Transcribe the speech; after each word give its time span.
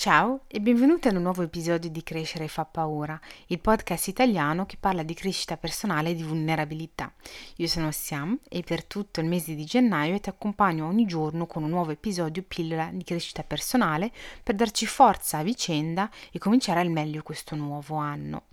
Ciao 0.00 0.44
e 0.46 0.60
benvenuti 0.60 1.08
ad 1.08 1.16
un 1.16 1.20
nuovo 1.24 1.42
episodio 1.42 1.90
di 1.90 2.02
Crescere 2.02 2.48
fa 2.48 2.64
paura, 2.64 3.20
il 3.48 3.60
podcast 3.60 4.08
italiano 4.08 4.64
che 4.64 4.78
parla 4.80 5.02
di 5.02 5.12
crescita 5.12 5.58
personale 5.58 6.08
e 6.08 6.14
di 6.14 6.22
vulnerabilità. 6.22 7.12
Io 7.56 7.66
sono 7.66 7.92
Siam 7.92 8.38
e 8.48 8.62
per 8.62 8.86
tutto 8.86 9.20
il 9.20 9.26
mese 9.26 9.54
di 9.54 9.66
gennaio 9.66 10.18
ti 10.18 10.30
accompagno 10.30 10.86
ogni 10.86 11.04
giorno 11.04 11.46
con 11.46 11.64
un 11.64 11.68
nuovo 11.68 11.90
episodio 11.90 12.42
pillola 12.42 12.88
di 12.94 13.04
crescita 13.04 13.42
personale 13.42 14.10
per 14.42 14.54
darci 14.54 14.86
forza 14.86 15.36
a 15.36 15.42
vicenda 15.42 16.08
e 16.32 16.38
cominciare 16.38 16.80
al 16.80 16.88
meglio 16.88 17.22
questo 17.22 17.54
nuovo 17.54 17.96
anno. 17.96 18.44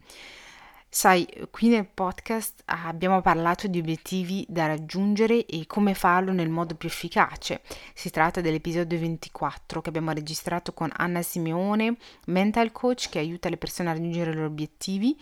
Sai, 1.00 1.27
qui 1.52 1.68
nel 1.68 1.86
podcast 1.86 2.63
abbiamo 2.66 3.21
parlato 3.21 3.68
di 3.68 3.77
obiettivi 3.77 4.43
da 4.50 4.66
raggiungere 4.66 5.45
e 5.45 5.68
come 5.68 5.93
farlo 5.93 6.31
nel 6.31 6.50
modo 6.50 6.73
più 6.73 6.89
efficace. 6.89 7.62
Si 7.93 8.09
tratta 8.09 8.41
dell'episodio 8.41 8.98
24 8.98 9.81
che 9.81 9.89
abbiamo 9.89 10.12
registrato 10.12 10.73
con 10.73 10.89
Anna 10.91 11.22
Simeone, 11.22 11.98
mental 12.25 12.72
coach 12.72 13.09
che 13.09 13.20
aiuta 13.20 13.48
le 13.48 13.58
persone 13.58 13.91
a 13.91 13.94
raggiungere 13.94 14.31
i 14.31 14.34
loro 14.34 14.48
obiettivi 14.48 15.16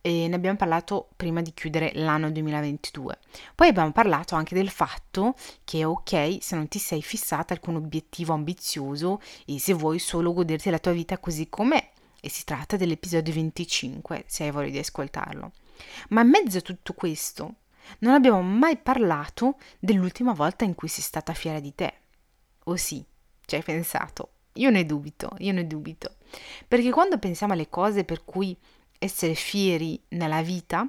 e 0.00 0.26
ne 0.26 0.34
abbiamo 0.34 0.56
parlato 0.56 1.10
prima 1.14 1.42
di 1.42 1.54
chiudere 1.54 1.92
l'anno 1.94 2.32
2022. 2.32 3.18
Poi 3.54 3.68
abbiamo 3.68 3.92
parlato 3.92 4.34
anche 4.34 4.56
del 4.56 4.70
fatto 4.70 5.36
che 5.62 5.78
è 5.78 5.86
ok 5.86 6.38
se 6.40 6.56
non 6.56 6.66
ti 6.66 6.80
sei 6.80 7.02
fissata 7.02 7.54
alcun 7.54 7.76
obiettivo 7.76 8.32
ambizioso 8.32 9.20
e 9.46 9.60
se 9.60 9.74
vuoi 9.74 10.00
solo 10.00 10.32
goderti 10.32 10.70
la 10.70 10.80
tua 10.80 10.90
vita 10.90 11.18
così 11.18 11.48
com'è 11.48 11.98
e 12.20 12.28
si 12.28 12.44
tratta 12.44 12.76
dell'episodio 12.76 13.32
25, 13.32 14.24
se 14.26 14.44
hai 14.44 14.50
voglia 14.50 14.70
di 14.70 14.78
ascoltarlo. 14.78 15.52
Ma 16.10 16.20
in 16.22 16.28
mezzo 16.28 16.58
a 16.58 16.62
tutto 16.62 16.92
questo 16.92 17.54
non 18.00 18.14
abbiamo 18.14 18.42
mai 18.42 18.76
parlato 18.76 19.56
dell'ultima 19.78 20.32
volta 20.32 20.64
in 20.64 20.74
cui 20.74 20.88
sei 20.88 21.02
stata 21.02 21.32
fiera 21.32 21.60
di 21.60 21.74
te. 21.74 21.94
O 22.64 22.76
sì, 22.76 23.04
ci 23.44 23.54
hai 23.54 23.62
pensato? 23.62 24.32
Io 24.54 24.70
ne 24.70 24.84
dubito, 24.84 25.30
io 25.38 25.52
ne 25.52 25.66
dubito. 25.66 26.16
Perché 26.66 26.90
quando 26.90 27.18
pensiamo 27.18 27.52
alle 27.52 27.68
cose 27.68 28.04
per 28.04 28.24
cui 28.24 28.56
essere 28.98 29.34
fieri 29.34 30.00
nella 30.08 30.42
vita, 30.42 30.86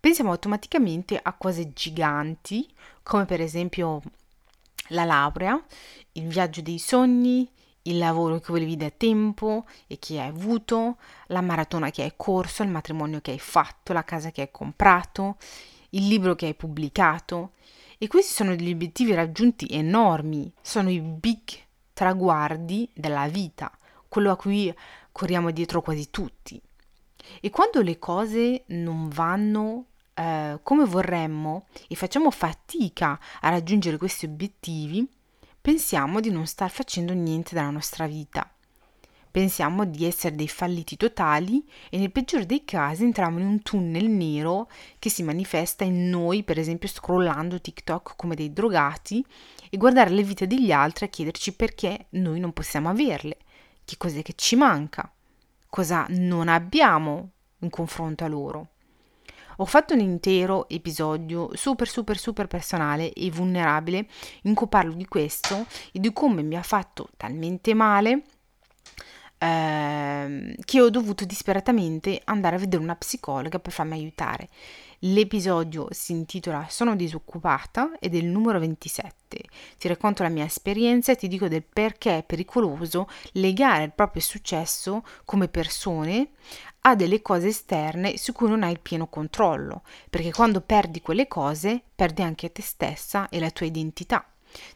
pensiamo 0.00 0.30
automaticamente 0.30 1.18
a 1.22 1.32
cose 1.34 1.72
giganti, 1.72 2.68
come 3.02 3.24
per 3.24 3.40
esempio 3.40 4.02
la 4.88 5.04
laurea, 5.04 5.62
il 6.12 6.26
viaggio 6.26 6.60
dei 6.60 6.78
sogni, 6.78 7.48
il 7.86 7.98
lavoro 7.98 8.38
che 8.38 8.52
volevi 8.52 8.76
da 8.76 8.90
tempo 8.90 9.66
e 9.86 9.98
che 9.98 10.20
hai 10.20 10.28
avuto, 10.28 10.96
la 11.28 11.40
maratona 11.40 11.90
che 11.90 12.02
hai 12.02 12.12
corso, 12.16 12.62
il 12.62 12.68
matrimonio 12.68 13.20
che 13.20 13.32
hai 13.32 13.38
fatto, 13.38 13.92
la 13.92 14.04
casa 14.04 14.30
che 14.30 14.42
hai 14.42 14.50
comprato, 14.50 15.36
il 15.90 16.06
libro 16.06 16.34
che 16.34 16.46
hai 16.46 16.54
pubblicato. 16.54 17.52
E 17.98 18.06
questi 18.06 18.32
sono 18.32 18.54
degli 18.54 18.72
obiettivi 18.72 19.14
raggiunti 19.14 19.66
enormi, 19.70 20.52
sono 20.60 20.90
i 20.90 21.00
big 21.00 21.40
traguardi 21.92 22.88
della 22.92 23.28
vita, 23.28 23.70
quello 24.08 24.30
a 24.30 24.36
cui 24.36 24.74
corriamo 25.12 25.50
dietro 25.50 25.80
quasi 25.80 26.10
tutti. 26.10 26.60
E 27.40 27.50
quando 27.50 27.80
le 27.82 27.98
cose 27.98 28.64
non 28.66 29.08
vanno 29.08 29.86
eh, 30.14 30.58
come 30.62 30.84
vorremmo 30.84 31.66
e 31.88 31.94
facciamo 31.94 32.30
fatica 32.30 33.18
a 33.40 33.48
raggiungere 33.48 33.96
questi 33.96 34.26
obiettivi, 34.26 35.06
pensiamo 35.64 36.20
di 36.20 36.30
non 36.30 36.46
star 36.46 36.70
facendo 36.70 37.14
niente 37.14 37.54
della 37.54 37.70
nostra 37.70 38.06
vita. 38.06 38.46
Pensiamo 39.30 39.86
di 39.86 40.04
essere 40.04 40.34
dei 40.36 40.46
falliti 40.46 40.98
totali 40.98 41.66
e 41.88 41.96
nel 41.96 42.12
peggiore 42.12 42.44
dei 42.44 42.66
casi 42.66 43.04
entriamo 43.04 43.38
in 43.38 43.46
un 43.46 43.62
tunnel 43.62 44.04
nero 44.04 44.68
che 44.98 45.08
si 45.08 45.22
manifesta 45.22 45.82
in 45.82 46.10
noi, 46.10 46.42
per 46.42 46.58
esempio 46.58 46.86
scrollando 46.86 47.62
TikTok 47.62 48.12
come 48.14 48.34
dei 48.34 48.52
drogati 48.52 49.24
e 49.70 49.78
guardare 49.78 50.10
le 50.10 50.22
vite 50.22 50.46
degli 50.46 50.70
altri 50.70 51.06
a 51.06 51.08
chiederci 51.08 51.54
perché 51.54 52.08
noi 52.10 52.40
non 52.40 52.52
possiamo 52.52 52.90
averle, 52.90 53.38
che 53.86 53.96
cos'è 53.96 54.20
che 54.20 54.34
ci 54.36 54.56
manca, 54.56 55.10
cosa 55.70 56.04
non 56.10 56.48
abbiamo 56.48 57.30
in 57.60 57.70
confronto 57.70 58.22
a 58.22 58.28
loro. 58.28 58.68
Ho 59.58 59.64
fatto 59.64 59.94
un 59.94 60.00
intero 60.00 60.68
episodio 60.68 61.50
super 61.54 61.86
super 61.86 62.18
super 62.18 62.46
personale 62.46 63.12
e 63.12 63.30
vulnerabile 63.30 64.06
in 64.42 64.54
cui 64.54 64.66
parlo 64.68 64.94
di 64.94 65.06
questo 65.06 65.66
e 65.92 66.00
di 66.00 66.12
come 66.12 66.42
mi 66.42 66.56
ha 66.56 66.62
fatto 66.62 67.08
talmente 67.16 67.72
male 67.74 68.22
eh, 69.44 70.56
che 70.64 70.80
ho 70.80 70.88
dovuto 70.88 71.26
disperatamente 71.26 72.20
andare 72.24 72.56
a 72.56 72.58
vedere 72.58 72.82
una 72.82 72.96
psicologa 72.96 73.58
per 73.58 73.72
farmi 73.72 73.92
aiutare. 73.92 74.48
L'episodio 75.00 75.88
si 75.90 76.12
intitola 76.12 76.66
Sono 76.70 76.96
disoccupata 76.96 77.92
ed 78.00 78.14
è 78.14 78.16
il 78.18 78.24
numero 78.24 78.58
27. 78.58 79.38
Ti 79.76 79.88
racconto 79.88 80.22
la 80.22 80.30
mia 80.30 80.46
esperienza 80.46 81.12
e 81.12 81.16
ti 81.16 81.28
dico 81.28 81.46
del 81.46 81.62
perché 81.62 82.18
è 82.18 82.22
pericoloso 82.22 83.06
legare 83.32 83.84
il 83.84 83.92
proprio 83.92 84.22
successo 84.22 85.04
come 85.26 85.48
persone 85.48 86.30
a 86.86 86.96
delle 86.96 87.20
cose 87.20 87.48
esterne 87.48 88.16
su 88.16 88.32
cui 88.32 88.48
non 88.48 88.62
hai 88.62 88.72
il 88.72 88.80
pieno 88.80 89.08
controllo, 89.08 89.82
perché 90.08 90.32
quando 90.32 90.62
perdi 90.62 91.02
quelle 91.02 91.28
cose 91.28 91.82
perdi 91.94 92.22
anche 92.22 92.52
te 92.52 92.62
stessa 92.62 93.28
e 93.28 93.40
la 93.40 93.50
tua 93.50 93.66
identità. 93.66 94.26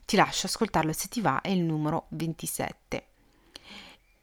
Ti 0.04 0.16
lascio 0.16 0.46
ascoltarlo 0.46 0.92
se 0.92 1.08
ti 1.08 1.22
va, 1.22 1.40
è 1.40 1.48
il 1.48 1.62
numero 1.62 2.06
27. 2.10 3.06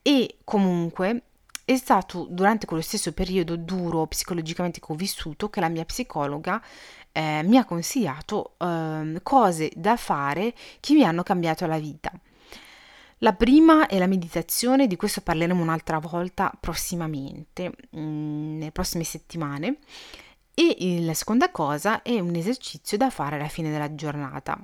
E 0.07 0.37
comunque 0.43 1.23
è 1.65 1.75
stato 1.77 2.27
durante 2.29 2.67
quello 2.67 2.83
stesso 2.83 3.11
periodo 3.11 3.55
duro 3.55 4.05
psicologicamente 4.05 4.79
che 4.79 4.85
ho 4.91 4.95
vissuto 4.95 5.49
che 5.49 5.59
la 5.59 5.67
mia 5.67 5.83
psicologa 5.83 6.61
eh, 7.11 7.41
mi 7.43 7.57
ha 7.57 7.65
consigliato 7.65 8.53
eh, 8.59 9.19
cose 9.23 9.71
da 9.75 9.97
fare 9.97 10.53
che 10.79 10.93
mi 10.93 11.03
hanno 11.03 11.23
cambiato 11.23 11.65
la 11.65 11.79
vita. 11.79 12.11
La 13.19 13.33
prima 13.33 13.87
è 13.87 13.97
la 13.97 14.05
meditazione, 14.05 14.85
di 14.85 14.95
questo 14.95 15.21
parleremo 15.21 15.59
un'altra 15.59 15.97
volta 15.97 16.51
prossimamente, 16.59 17.71
mm, 17.97 18.57
nelle 18.59 18.71
prossime 18.71 19.03
settimane. 19.03 19.77
E 20.53 21.01
la 21.01 21.15
seconda 21.15 21.49
cosa 21.49 22.03
è 22.03 22.19
un 22.19 22.35
esercizio 22.35 22.95
da 22.95 23.09
fare 23.09 23.37
alla 23.37 23.47
fine 23.47 23.71
della 23.71 23.95
giornata. 23.95 24.55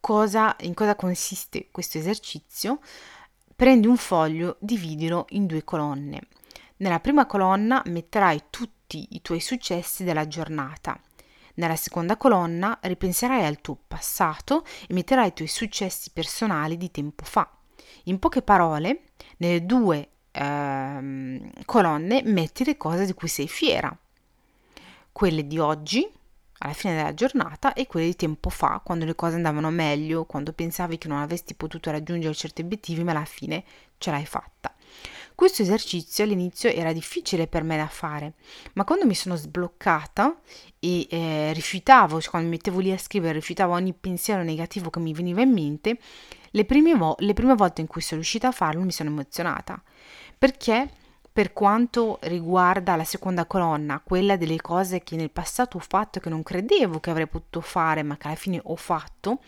Cosa, 0.00 0.56
in 0.60 0.72
cosa 0.72 0.94
consiste 0.94 1.68
questo 1.70 1.98
esercizio? 1.98 2.80
Prendi 3.58 3.88
un 3.88 3.96
foglio, 3.96 4.56
dividilo 4.60 5.24
in 5.30 5.46
due 5.46 5.64
colonne. 5.64 6.28
Nella 6.76 7.00
prima 7.00 7.26
colonna 7.26 7.82
metterai 7.86 8.44
tutti 8.50 9.16
i 9.16 9.20
tuoi 9.20 9.40
successi 9.40 10.04
della 10.04 10.28
giornata 10.28 10.96
nella 11.54 11.74
seconda 11.74 12.16
colonna 12.16 12.78
ripenserai 12.80 13.44
al 13.44 13.60
tuo 13.60 13.76
passato 13.88 14.64
e 14.86 14.94
metterai 14.94 15.26
i 15.26 15.32
tuoi 15.32 15.48
successi 15.48 16.10
personali 16.12 16.76
di 16.76 16.92
tempo 16.92 17.24
fa. 17.24 17.50
In 18.04 18.20
poche 18.20 18.42
parole, 18.42 19.06
nelle 19.38 19.66
due 19.66 20.08
ehm, 20.30 21.50
colonne 21.64 22.22
metti 22.26 22.64
le 22.64 22.76
cose 22.76 23.06
di 23.06 23.12
cui 23.12 23.26
sei 23.26 23.48
fiera. 23.48 23.92
Quelle 25.10 25.48
di 25.48 25.58
oggi, 25.58 26.08
alla 26.58 26.72
fine 26.72 26.96
della 26.96 27.14
giornata, 27.14 27.72
e 27.72 27.86
quelle 27.86 28.06
di 28.06 28.16
tempo 28.16 28.50
fa, 28.50 28.80
quando 28.84 29.04
le 29.04 29.14
cose 29.14 29.36
andavano 29.36 29.70
meglio, 29.70 30.24
quando 30.24 30.52
pensavi 30.52 30.98
che 30.98 31.08
non 31.08 31.18
avresti 31.18 31.54
potuto 31.54 31.90
raggiungere 31.90 32.34
certi 32.34 32.62
obiettivi, 32.62 33.04
ma 33.04 33.12
alla 33.12 33.24
fine 33.24 33.64
ce 33.98 34.10
l'hai 34.10 34.26
fatta. 34.26 34.74
Questo 35.34 35.62
esercizio 35.62 36.24
all'inizio 36.24 36.68
era 36.68 36.92
difficile 36.92 37.46
per 37.46 37.62
me 37.62 37.76
da 37.76 37.86
fare, 37.86 38.34
ma 38.72 38.82
quando 38.82 39.06
mi 39.06 39.14
sono 39.14 39.36
sbloccata 39.36 40.36
e 40.80 41.06
eh, 41.08 41.52
rifiutavo, 41.52 42.20
cioè 42.20 42.30
quando 42.30 42.48
mi 42.48 42.56
mettevo 42.56 42.80
lì 42.80 42.90
a 42.90 42.98
scrivere, 42.98 43.34
rifiutavo 43.34 43.72
ogni 43.72 43.92
pensiero 43.92 44.42
negativo 44.42 44.90
che 44.90 44.98
mi 44.98 45.12
veniva 45.12 45.40
in 45.40 45.52
mente, 45.52 45.98
le 46.50 46.64
prime, 46.64 46.96
vo- 46.96 47.14
le 47.18 47.34
prime 47.34 47.54
volte 47.54 47.82
in 47.82 47.86
cui 47.86 48.00
sono 48.00 48.20
riuscita 48.20 48.48
a 48.48 48.52
farlo 48.52 48.82
mi 48.82 48.90
sono 48.90 49.10
emozionata, 49.10 49.80
perché 50.36 50.90
per 51.38 51.52
quanto 51.52 52.18
riguarda 52.22 52.96
la 52.96 53.04
seconda 53.04 53.44
colonna, 53.44 54.00
quella 54.02 54.36
delle 54.36 54.60
cose 54.60 55.04
che 55.04 55.14
nel 55.14 55.30
passato 55.30 55.76
ho 55.76 55.80
fatto 55.80 56.18
e 56.18 56.20
che 56.20 56.28
non 56.28 56.42
credevo 56.42 56.98
che 56.98 57.10
avrei 57.10 57.28
potuto 57.28 57.60
fare, 57.60 58.02
ma 58.02 58.16
che 58.16 58.26
alla 58.26 58.34
fine 58.34 58.60
ho 58.60 58.74
fatto, 58.74 59.38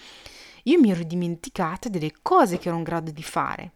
io 0.62 0.78
mi 0.78 0.92
ero 0.92 1.02
dimenticata 1.02 1.88
delle 1.88 2.12
cose 2.22 2.58
che 2.58 2.68
ero 2.68 2.76
in 2.76 2.84
grado 2.84 3.10
di 3.10 3.24
fare 3.24 3.72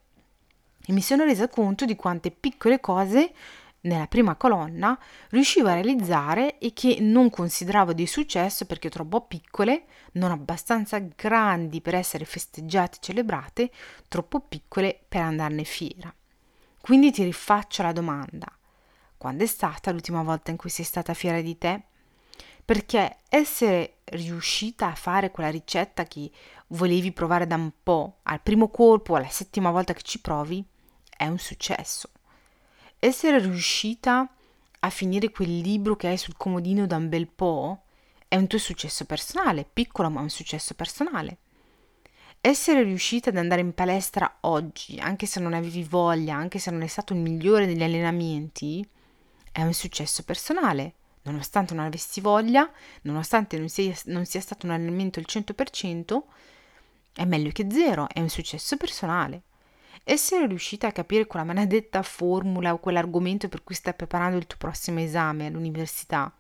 e 0.86 0.92
mi 0.92 1.02
sono 1.02 1.24
resa 1.24 1.48
conto 1.48 1.86
di 1.86 1.96
quante 1.96 2.30
piccole 2.30 2.78
cose 2.78 3.32
nella 3.80 4.06
prima 4.06 4.36
colonna 4.36 4.96
riuscivo 5.30 5.66
a 5.66 5.74
realizzare 5.74 6.60
e 6.60 6.72
che 6.72 6.98
non 7.00 7.30
consideravo 7.30 7.92
di 7.92 8.06
successo 8.06 8.64
perché 8.64 8.90
troppo 8.90 9.22
piccole, 9.22 9.86
non 10.12 10.30
abbastanza 10.30 11.00
grandi 11.00 11.80
per 11.80 11.96
essere 11.96 12.24
festeggiate 12.24 12.98
e 12.98 13.00
celebrate, 13.00 13.72
troppo 14.06 14.38
piccole 14.38 15.00
per 15.08 15.22
andarne 15.22 15.64
fiera. 15.64 16.14
Quindi 16.84 17.12
ti 17.12 17.24
rifaccio 17.24 17.82
la 17.82 17.92
domanda. 17.92 18.46
Quando 19.16 19.42
è 19.42 19.46
stata 19.46 19.90
l'ultima 19.90 20.22
volta 20.22 20.50
in 20.50 20.58
cui 20.58 20.68
sei 20.68 20.84
stata 20.84 21.14
fiera 21.14 21.40
di 21.40 21.56
te? 21.56 21.84
Perché 22.62 23.20
essere 23.30 24.00
riuscita 24.04 24.88
a 24.88 24.94
fare 24.94 25.30
quella 25.30 25.48
ricetta 25.48 26.04
che 26.04 26.30
volevi 26.66 27.10
provare 27.12 27.46
da 27.46 27.54
un 27.54 27.72
po', 27.82 28.18
al 28.24 28.42
primo 28.42 28.68
colpo, 28.68 29.14
alla 29.14 29.30
settima 29.30 29.70
volta 29.70 29.94
che 29.94 30.02
ci 30.02 30.20
provi, 30.20 30.62
è 31.08 31.26
un 31.26 31.38
successo. 31.38 32.10
Essere 32.98 33.38
riuscita 33.38 34.28
a 34.80 34.90
finire 34.90 35.30
quel 35.30 35.60
libro 35.60 35.96
che 35.96 36.08
hai 36.08 36.18
sul 36.18 36.36
comodino 36.36 36.86
da 36.86 36.96
un 36.96 37.08
bel 37.08 37.28
po' 37.28 37.84
è 38.28 38.36
un 38.36 38.46
tuo 38.46 38.58
successo 38.58 39.06
personale, 39.06 39.64
piccolo 39.64 40.10
ma 40.10 40.20
un 40.20 40.28
successo 40.28 40.74
personale. 40.74 41.38
Essere 42.46 42.82
riuscita 42.82 43.30
ad 43.30 43.38
andare 43.38 43.62
in 43.62 43.72
palestra 43.72 44.36
oggi, 44.40 44.98
anche 44.98 45.24
se 45.24 45.40
non 45.40 45.54
avevi 45.54 45.82
voglia, 45.82 46.36
anche 46.36 46.58
se 46.58 46.70
non 46.70 46.82
è 46.82 46.86
stato 46.86 47.14
il 47.14 47.20
migliore 47.20 47.64
degli 47.64 47.82
allenamenti, 47.82 48.86
è 49.50 49.62
un 49.62 49.72
successo 49.72 50.24
personale. 50.24 50.92
Nonostante 51.22 51.72
non 51.72 51.86
avessi 51.86 52.20
voglia, 52.20 52.70
nonostante 53.02 53.56
non 53.56 53.70
sia, 53.70 53.94
non 54.06 54.26
sia 54.26 54.42
stato 54.42 54.66
un 54.66 54.72
allenamento 54.72 55.18
al 55.18 55.24
100%, 55.26 56.22
è 57.14 57.24
meglio 57.24 57.50
che 57.50 57.66
zero, 57.70 58.08
è 58.12 58.20
un 58.20 58.28
successo 58.28 58.76
personale. 58.76 59.44
Essere 60.04 60.46
riuscita 60.46 60.88
a 60.88 60.92
capire 60.92 61.26
quella 61.26 61.46
maledetta 61.46 62.02
formula 62.02 62.74
o 62.74 62.78
quell'argomento 62.78 63.48
per 63.48 63.64
cui 63.64 63.74
stai 63.74 63.94
preparando 63.94 64.36
il 64.36 64.46
tuo 64.46 64.58
prossimo 64.58 65.00
esame 65.00 65.46
all'università 65.46 66.30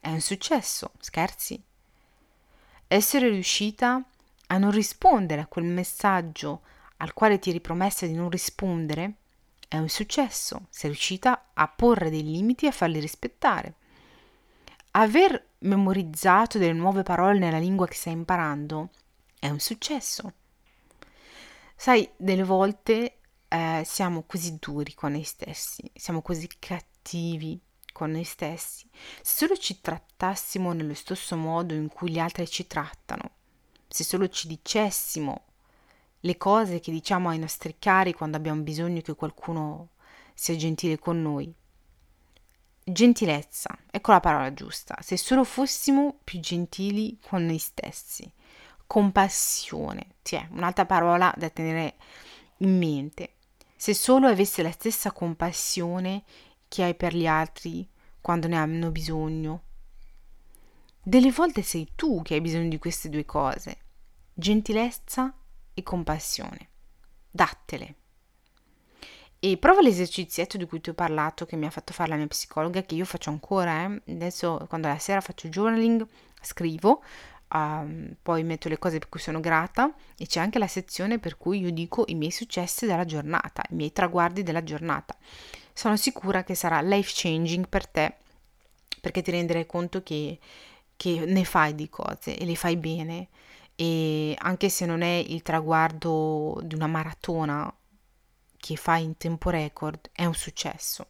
è 0.00 0.08
un 0.08 0.20
successo, 0.20 0.90
scherzi? 0.98 1.62
Essere 2.88 3.28
riuscita 3.28 4.04
a 4.52 4.58
non 4.58 4.70
rispondere 4.70 5.40
a 5.40 5.46
quel 5.46 5.64
messaggio 5.64 6.60
al 6.98 7.14
quale 7.14 7.38
ti 7.38 7.48
eri 7.48 7.60
promessa 7.60 8.06
di 8.06 8.12
non 8.12 8.28
rispondere, 8.28 9.14
è 9.66 9.78
un 9.78 9.88
successo. 9.88 10.66
Sei 10.68 10.90
riuscita 10.90 11.50
a 11.54 11.66
porre 11.68 12.10
dei 12.10 12.22
limiti 12.22 12.66
e 12.66 12.68
a 12.68 12.72
farli 12.72 13.00
rispettare. 13.00 13.74
Aver 14.92 15.52
memorizzato 15.60 16.58
delle 16.58 16.74
nuove 16.74 17.02
parole 17.02 17.38
nella 17.38 17.58
lingua 17.58 17.86
che 17.86 17.94
stai 17.94 18.12
imparando 18.12 18.90
è 19.38 19.48
un 19.48 19.58
successo. 19.58 20.34
Sai, 21.74 22.08
delle 22.16 22.44
volte 22.44 23.20
eh, 23.48 23.82
siamo 23.86 24.22
così 24.24 24.58
duri 24.60 24.92
con 24.92 25.12
noi 25.12 25.24
stessi, 25.24 25.90
siamo 25.94 26.20
così 26.20 26.46
cattivi 26.58 27.58
con 27.90 28.10
noi 28.10 28.24
stessi. 28.24 28.88
Se 29.22 29.46
solo 29.46 29.56
ci 29.56 29.80
trattassimo 29.80 30.72
nello 30.72 30.94
stesso 30.94 31.36
modo 31.36 31.72
in 31.72 31.88
cui 31.88 32.10
gli 32.10 32.18
altri 32.18 32.46
ci 32.46 32.66
trattano, 32.66 33.40
se 33.92 34.04
solo 34.04 34.28
ci 34.28 34.46
dicessimo 34.46 35.42
le 36.20 36.36
cose 36.38 36.80
che 36.80 36.90
diciamo 36.90 37.28
ai 37.28 37.38
nostri 37.38 37.76
cari 37.78 38.14
quando 38.14 38.38
abbiamo 38.38 38.62
bisogno 38.62 39.02
che 39.02 39.14
qualcuno 39.14 39.90
sia 40.34 40.56
gentile 40.56 40.98
con 40.98 41.20
noi. 41.20 41.52
Gentilezza, 42.84 43.76
ecco 43.90 44.12
la 44.12 44.20
parola 44.20 44.54
giusta, 44.54 44.96
se 45.02 45.16
solo 45.18 45.44
fossimo 45.44 46.18
più 46.24 46.40
gentili 46.40 47.18
con 47.20 47.44
noi 47.44 47.58
stessi. 47.58 48.30
Compassione, 48.86 50.14
cioè 50.22 50.46
un'altra 50.52 50.86
parola 50.86 51.32
da 51.36 51.50
tenere 51.50 51.96
in 52.58 52.78
mente. 52.78 53.34
Se 53.76 53.92
solo 53.92 54.26
avessi 54.26 54.62
la 54.62 54.70
stessa 54.70 55.12
compassione 55.12 56.22
che 56.68 56.82
hai 56.82 56.94
per 56.94 57.14
gli 57.14 57.26
altri 57.26 57.86
quando 58.20 58.48
ne 58.48 58.56
hanno 58.56 58.90
bisogno, 58.90 59.62
delle 61.02 61.32
volte 61.32 61.62
sei 61.62 61.88
tu 61.96 62.22
che 62.22 62.34
hai 62.34 62.40
bisogno 62.40 62.68
di 62.68 62.78
queste 62.78 63.08
due 63.08 63.24
cose, 63.24 63.81
gentilezza 64.34 65.32
e 65.74 65.82
compassione. 65.82 66.68
Dattele. 67.30 67.94
E 69.38 69.56
prova 69.56 69.80
l'esercizietto 69.80 70.56
di 70.56 70.66
cui 70.66 70.80
ti 70.80 70.90
ho 70.90 70.94
parlato, 70.94 71.46
che 71.46 71.56
mi 71.56 71.66
ha 71.66 71.70
fatto 71.70 71.92
fare 71.92 72.10
la 72.10 72.16
mia 72.16 72.28
psicologa, 72.28 72.82
che 72.82 72.94
io 72.94 73.04
faccio 73.04 73.30
ancora. 73.30 73.84
Eh. 73.84 74.12
Adesso, 74.12 74.66
quando 74.68 74.88
la 74.88 74.98
sera 74.98 75.20
faccio 75.20 75.48
journaling, 75.48 76.06
scrivo, 76.40 77.02
um, 77.52 78.14
poi 78.22 78.44
metto 78.44 78.68
le 78.68 78.78
cose 78.78 78.98
per 78.98 79.08
cui 79.08 79.20
sono 79.20 79.40
grata 79.40 79.92
e 80.16 80.26
c'è 80.26 80.40
anche 80.40 80.58
la 80.58 80.68
sezione 80.68 81.18
per 81.18 81.36
cui 81.36 81.60
io 81.60 81.70
dico 81.70 82.04
i 82.06 82.14
miei 82.14 82.30
successi 82.30 82.86
della 82.86 83.04
giornata, 83.04 83.62
i 83.70 83.74
miei 83.74 83.92
traguardi 83.92 84.42
della 84.42 84.62
giornata. 84.62 85.16
Sono 85.72 85.96
sicura 85.96 86.44
che 86.44 86.54
sarà 86.54 86.80
life 86.80 87.10
changing 87.12 87.66
per 87.66 87.88
te, 87.88 88.14
perché 89.00 89.22
ti 89.22 89.30
renderai 89.32 89.66
conto 89.66 90.02
che 90.02 90.38
che 91.02 91.24
ne 91.26 91.42
fai 91.44 91.74
di 91.74 91.88
cose 91.88 92.36
e 92.38 92.44
le 92.44 92.54
fai 92.54 92.76
bene 92.76 93.26
e 93.74 94.34
anche 94.38 94.68
se 94.68 94.86
non 94.86 95.02
è 95.02 95.24
il 95.26 95.42
traguardo 95.42 96.60
di 96.62 96.74
una 96.74 96.86
maratona 96.86 97.72
che 98.56 98.76
fai 98.76 99.02
in 99.02 99.16
tempo 99.16 99.50
record, 99.50 100.10
è 100.12 100.24
un 100.24 100.34
successo. 100.34 101.08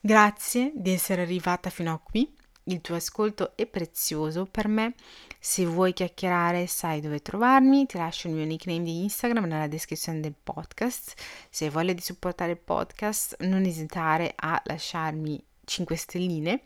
Grazie 0.00 0.72
di 0.74 0.92
essere 0.92 1.22
arrivata 1.22 1.68
fino 1.68 1.92
a 1.92 1.98
qui. 1.98 2.34
Il 2.64 2.80
tuo 2.80 2.94
ascolto 2.94 3.54
è 3.56 3.66
prezioso 3.66 4.46
per 4.46 4.68
me. 4.68 4.94
Se 5.38 5.66
vuoi 5.66 5.92
chiacchierare, 5.92 6.66
sai 6.66 7.00
dove 7.00 7.20
trovarmi. 7.20 7.84
Ti 7.84 7.98
lascio 7.98 8.28
il 8.28 8.34
mio 8.34 8.44
nickname 8.46 8.82
di 8.82 9.02
Instagram 9.02 9.44
nella 9.44 9.66
descrizione 9.66 10.20
del 10.20 10.34
podcast. 10.40 11.14
Se 11.50 11.64
hai 11.64 11.70
voglia 11.70 11.92
di 11.92 12.00
supportare 12.00 12.52
il 12.52 12.58
podcast, 12.58 13.36
non 13.40 13.64
esitare 13.64 14.32
a 14.36 14.60
lasciarmi 14.64 15.42
5 15.64 15.96
stelline 15.96 16.62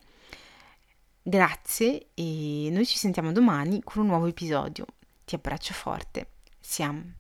Grazie 1.27 2.09
e 2.13 2.69
noi 2.71 2.85
ci 2.85 2.99
sentiamo 2.99 3.33
domani 3.33 3.83
con 3.83 4.03
un 4.03 4.09
nuovo 4.09 4.27
episodio. 4.27 4.85
Ti 5.25 5.37
abbraccio 5.37 5.73
forte. 5.73 6.33
Siamo. 6.61 7.15